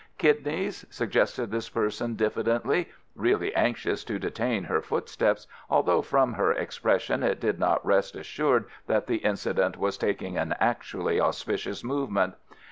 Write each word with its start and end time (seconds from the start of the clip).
"Kidneys?" 0.17 0.83
suggested 0.89 1.51
this 1.51 1.69
person 1.69 2.15
diffidently, 2.15 2.89
really 3.15 3.53
anxious 3.53 4.03
to 4.05 4.17
detain 4.17 4.63
her 4.63 4.81
footsteps, 4.81 5.45
although 5.69 6.01
from 6.01 6.33
her 6.33 6.51
expression 6.51 7.21
it 7.21 7.39
did 7.39 7.59
not 7.59 7.85
rest 7.85 8.15
assured 8.15 8.65
that 8.87 9.05
the 9.05 9.17
incident 9.17 9.77
was 9.77 9.99
taking 9.99 10.39
an 10.39 10.55
actually 10.59 11.21
auspicious 11.21 11.83
movement. 11.83 12.33